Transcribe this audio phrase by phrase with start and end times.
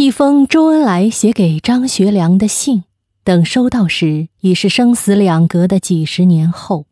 [0.00, 2.84] 一封周恩来写给张学良的信，
[3.24, 6.86] 等收到时已是生死两隔的几十年后。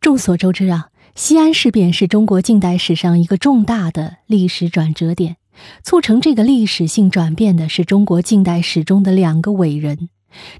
[0.00, 5.34] 众所周知啊，西安事变是中国近代史上一个重大的历史转折点。
[5.82, 10.10] 促成这个历史性转变的是中国近代史中的两个伟人，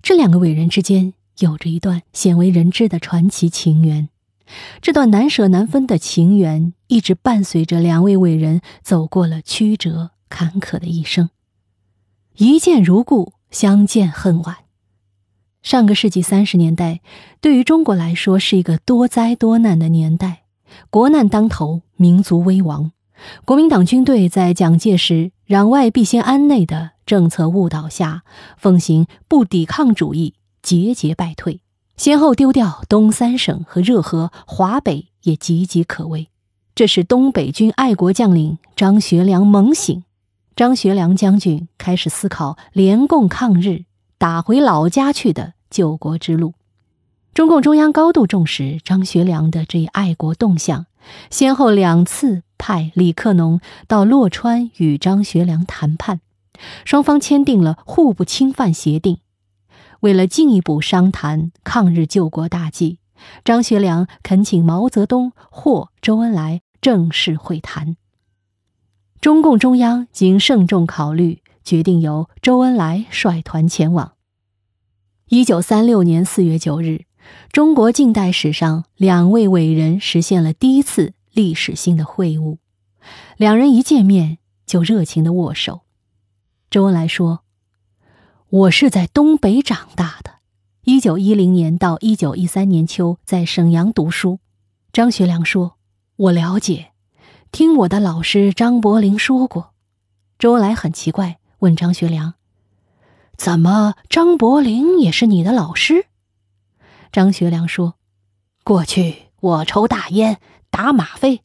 [0.03, 4.09] 这两个伟人之间有着一段鲜为人知的传奇情缘。
[4.83, 10.11] 这段难舍难分的情缘一直伴随着两位伟人走过了曲折。
[10.29, 11.31] 坎坷的一生，
[12.37, 14.57] 一见如故，相见恨晚。
[15.63, 17.01] 上个世纪三十年代，
[17.41, 20.43] 对于中国来说是一个多灾多难的年代，
[20.91, 22.93] 国难当头，民族危亡。
[23.45, 28.25] 国民党军队在蒋介石“攘外必先安内”的政策误导下，
[28.59, 31.61] 奉行不抵抗主义，节节败退，
[31.97, 36.29] 先后丢掉东三省和热河，华北也岌岌可危。
[36.75, 40.03] 这使东北军爱国将领张学良猛醒。
[40.57, 43.87] 张学良将军开始思考联共抗日、
[44.19, 46.55] 打回老家去的救国之路。
[47.33, 50.87] 中共中央高度重视张学良的这一爱国动向，
[51.29, 56.21] 先后两次派李克农到洛川与张学良谈判，
[56.85, 59.19] 双方签订了互不侵犯协定。
[59.99, 63.01] 为了进一步商谈抗日救国大计，
[63.45, 67.97] 张学良恳请毛泽东或周恩来正式会谈。
[69.25, 74.13] 中共中央经慎重考虑，决定由周恩来率团前往。
[75.29, 77.07] 一九三六年四月九日，
[77.51, 82.59] 中国近代史上两位伟人实现了第一次历史性的会晤。
[83.39, 85.81] 两人一见面就热情的握手。
[86.69, 87.45] 周恩来说
[88.51, 90.33] ：“我是在东北长大的，
[90.83, 94.41] 一九一零年到一九一三年秋在沈阳读书。”
[94.93, 95.79] 张学良说
[96.17, 96.91] ：“我了解。”
[97.55, 99.75] 听我的老师张伯苓说过，
[100.41, 102.35] 周恩来很奇怪，问张学良
[103.39, 106.07] ：“怎么张伯苓也是你的老师？”
[107.13, 107.95] 张学良说
[108.65, 111.43] ：“过去我抽大烟、打吗啡，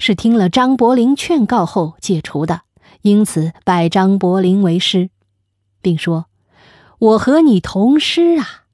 [0.00, 2.62] 是听了张伯苓劝告后戒除的，
[3.02, 5.10] 因此拜张伯苓为师，
[5.80, 6.26] 并说
[6.98, 8.64] ：‘我和你同师啊！’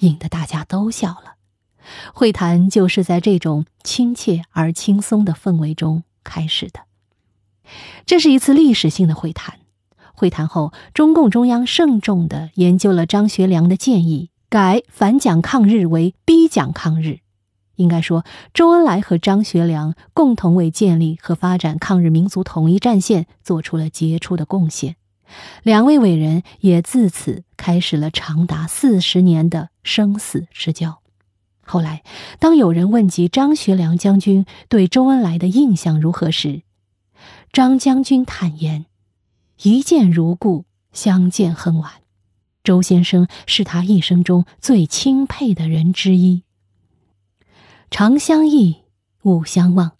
[0.00, 1.35] 引得大家都笑了。
[2.14, 6.80] 会谈就是在这种亲切而轻松的氛围中。”开始的，
[8.04, 9.60] 这是一次历史性的会谈。
[10.12, 17.20] 会谈后，中共中央慎重地研究了张学良的建议，改反蒋抗日为逼蒋抗日。
[17.76, 24.96] 应该说，周恩来和张学良共同为建立和发展抗日民族统一战线做出了杰出的贡献。
[25.62, 30.98] 两位伟人也自此开始了长达四十年的生死之交。
[31.66, 32.04] 后来，
[32.38, 36.62] 当有人问及张学良将军对周恩来的印象如何时，
[37.52, 38.86] 张将军坦言
[39.62, 41.92] ：“一见如故，相见恨晚。”
[42.62, 46.42] 周先生是他一生中最钦佩的人之一。
[47.90, 48.82] 长相忆，
[49.22, 49.92] 勿相忘。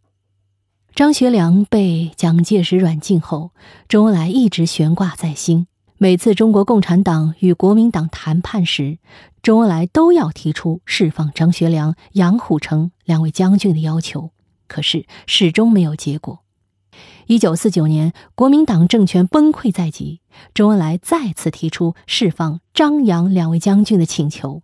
[0.94, 3.50] 张学良被蒋介石软禁后，
[3.88, 5.66] 周恩来一直悬挂在心。
[5.98, 8.98] 每次中国共产党与国民党谈判时，
[9.42, 14.30] 周恩来都要提出释放张学良、杨虎城两位将军的要求，
[14.68, 16.40] 可是始终没有结果。
[17.26, 20.20] 一九四九年，国民党政权崩溃在即，
[20.52, 24.60] 周恩来再次提出释放张杨两位将军的请求。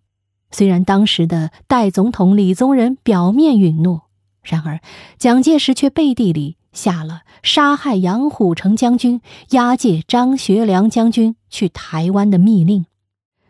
[0.51, 4.03] 虽然当时的代总统李宗仁表面允诺，
[4.43, 4.81] 然而
[5.17, 6.59] 蒋介石却背地里。
[6.73, 12.87] 下了杀害杨虎城将军、押解张学良将军去台湾的密令。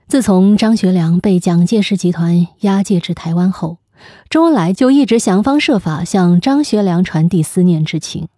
[0.09, 3.79] 自从张学良被蒋介石集团押解至台湾后，
[4.29, 8.29] 周恩来就一直想方设法向张学良传递思念之情。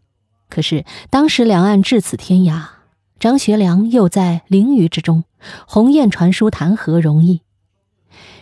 [0.48, 2.62] 可是当时两岸至此天涯，
[3.18, 5.24] 张学良又在囹圄之中，
[5.66, 7.40] 鸿雁传书谈何容易？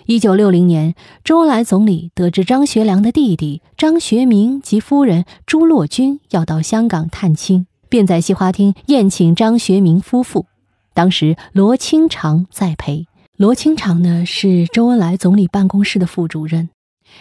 [0.06, 10.46] 一九六零年，周恩来总理得知张学良的弟弟张学明及夫人朱洛君要到香港探亲，便在西花厅宴请张学明夫妇。
[10.92, 13.06] 当时罗清长在陪。
[13.36, 16.68] 罗清长呢是周恩来总理办公室的副主任。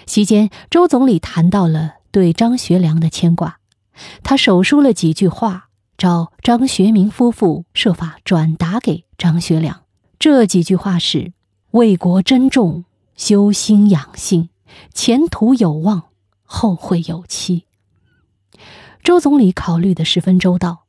[0.08, 3.58] 席间，周总理谈到了对张学良的牵挂，
[4.24, 5.68] 他手书了几句话，
[5.98, 9.82] 找张学明夫妇设法转达给张学良。
[10.18, 11.34] 这几句话是。
[11.72, 12.84] 为国珍重，
[13.16, 14.50] 修心养性，
[14.94, 16.04] 前途有望，
[16.44, 17.66] 后会有期。
[19.04, 20.84] 周总理考虑的十分周到，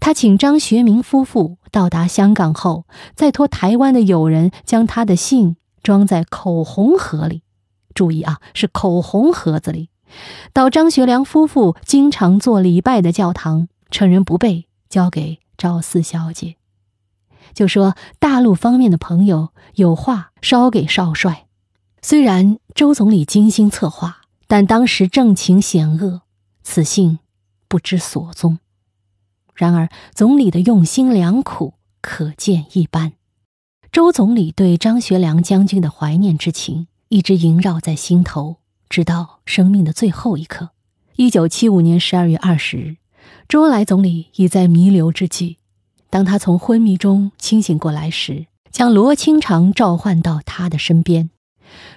[0.00, 7.42] 他请张学明夫妇到达香港后，再托台湾的友人将他的信装在口红盒里。
[7.94, 9.90] 注意啊，是口红盒子里，
[10.54, 15.40] 到张学良夫妇经常做礼拜的教堂，趁人不备，交给。
[15.58, 16.56] 赵四小姐，
[17.54, 21.46] 就说大陆方面的朋友有话捎给少帅。
[22.02, 26.22] 虽然周总理精心策划，但当时政情险恶，
[26.62, 27.20] 此信
[27.68, 28.58] 不知所踪。
[29.54, 33.12] 然而总理的用心良苦可见一斑。
[33.92, 38.56] 周总理对张学良将军的怀念之情一直萦绕在心头，
[38.88, 40.70] 直到生命的最后一刻。
[41.16, 42.96] 一九七五年十二月二十日，
[43.46, 45.58] 周恩来总理已在弥留之际。
[46.12, 51.30] 当他从昏迷中清醒过来时，将罗清长召唤到他的身边。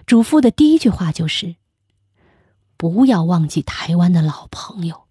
[0.06, 1.56] 嘱咐的第一句话就是
[2.78, 5.02] ：“不要忘记台湾的老朋友。”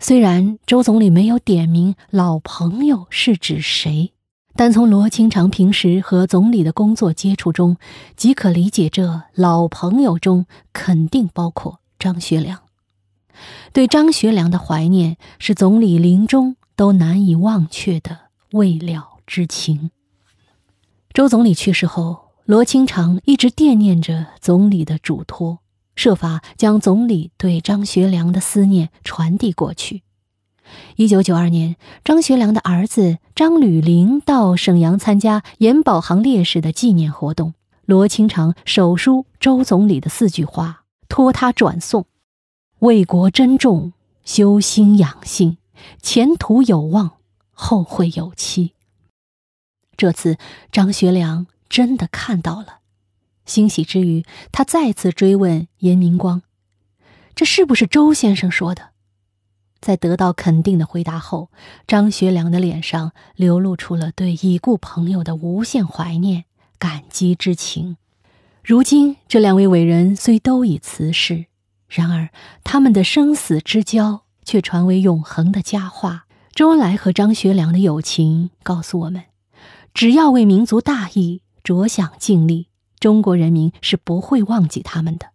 [0.00, 4.12] 虽然周总理没有点名老朋友是指谁，
[4.56, 7.76] 但从罗清长平时和总理的工作接触中，
[8.16, 12.58] 即可理解这老朋友中肯定包括张学良。
[13.72, 18.18] 对张学良的怀念，是总理临终都难以忘却的
[18.52, 19.90] 未了之情。
[21.12, 22.24] 周总理去世后。
[22.46, 25.60] 罗清长一直惦念着总理的嘱托，
[25.96, 30.02] 设法将总理对张学良的思念传递过去。
[30.96, 37.54] 一九九二年，张学良的儿子张吕龄到沈阳参加严保行烈士的纪念活动，
[37.86, 42.04] 罗清长手书周总理的四句话，托他转送
[42.80, 45.56] ：“为国珍重，修心养性，
[46.00, 47.18] 前途有望，
[47.52, 48.74] 后会有期。”
[49.96, 50.38] 这次
[50.70, 51.46] 张学良。
[51.70, 52.78] 真的看到了，
[53.46, 56.42] 欣喜之余，他再次追问严明光
[57.34, 58.90] ：“这是不是周先生说的？”
[59.80, 61.50] 在得到肯定的回答后，
[61.88, 66.44] 张学良的脸上流露出了对已故朋友的无限怀念、
[66.78, 67.96] 感激之情。
[68.62, 71.46] 如今，这两位伟人虽都已辞世，
[71.88, 72.28] 然而
[72.62, 76.26] 他们的生死之交却传为永恒的佳话。
[76.54, 79.24] 周恩来和张学良的友情告诉我们：
[79.92, 81.40] 只要为民族大义。
[81.64, 82.68] 着想尽力，
[83.00, 85.28] 中国人民是不会忘记他们的。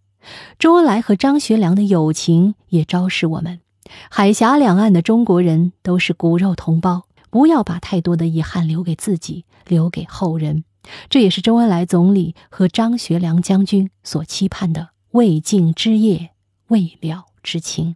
[0.59, 3.61] 周恩来和张学良的友情也昭示我们：
[4.11, 10.63] 海峡两岸的中国人都是骨肉同胞，不要把太多的遗憾留给自己，留给后人。
[11.09, 16.29] 这也是周恩来总理和张学良将军所期盼的未尽之业、
[16.67, 17.95] 未了之情。